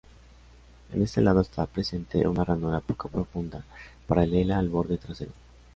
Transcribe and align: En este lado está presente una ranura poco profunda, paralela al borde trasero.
En 0.95 1.03
este 1.03 1.21
lado 1.21 1.41
está 1.41 1.67
presente 1.67 2.27
una 2.27 2.43
ranura 2.43 2.79
poco 2.79 3.07
profunda, 3.07 3.63
paralela 4.07 4.57
al 4.57 4.67
borde 4.67 4.97
trasero. 4.97 5.29